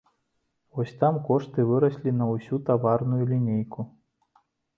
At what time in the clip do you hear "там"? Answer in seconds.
1.03-1.19